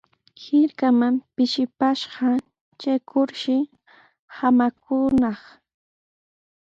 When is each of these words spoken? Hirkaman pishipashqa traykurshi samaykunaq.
Hirkaman 0.43 1.15
pishipashqa 1.35 2.29
traykurshi 2.79 3.55
samaykunaq. 4.35 5.39